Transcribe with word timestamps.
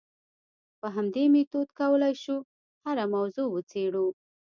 په 0.79 0.87
همدې 0.95 1.23
میتود 1.33 1.69
کولای 1.79 2.13
شو 2.23 2.37
هره 2.85 3.05
موضوع 3.15 3.47
وڅېړو. 3.49 4.07